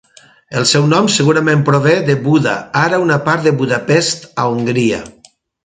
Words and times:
El 0.59 0.63
seu 0.69 0.87
nom 0.93 1.09
segurament 1.15 1.61
prové 1.67 1.93
de 2.09 2.17
Buda, 2.25 2.55
ara 2.83 3.01
una 3.05 3.21
part 3.29 3.47
de 3.49 3.55
Budapest, 3.63 4.29
a 4.47 4.51
Hongria. 4.57 5.07